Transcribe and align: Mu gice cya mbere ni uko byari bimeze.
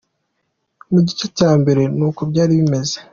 Mu 0.91 0.99
gice 1.07 1.25
cya 1.37 1.51
mbere 1.61 1.81
ni 1.97 2.03
uko 2.09 2.21
byari 2.29 2.53
bimeze. 2.59 2.97